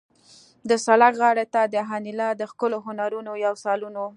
[0.69, 4.03] د سړک غاړې ته د انیلا د ښکلو هنرونو یو سالون و